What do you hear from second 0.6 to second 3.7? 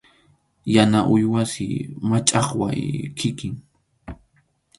Yana uywasi, machʼaqway kikin.